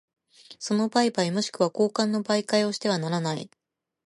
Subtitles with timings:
[0.57, 3.51] その売買若しくは交換の媒介をしてはならない。